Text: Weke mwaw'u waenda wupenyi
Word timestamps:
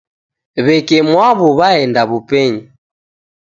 Weke 0.65 0.97
mwaw'u 1.09 1.47
waenda 1.59 2.01
wupenyi 2.09 2.61